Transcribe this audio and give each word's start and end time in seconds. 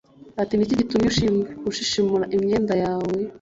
ati 0.41 0.53
ni 0.55 0.63
iki 0.65 0.79
gitumye 0.79 1.07
ushishimura 1.69 2.25
imyenda 2.35 2.73
yawe 2.83 3.11